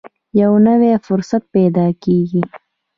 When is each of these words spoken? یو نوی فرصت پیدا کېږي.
یو 0.41 0.53
نوی 0.65 0.91
فرصت 1.07 1.43
پیدا 1.55 1.87
کېږي. 2.03 2.41